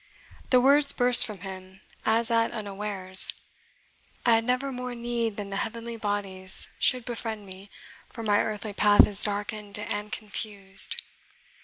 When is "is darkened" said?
9.05-9.77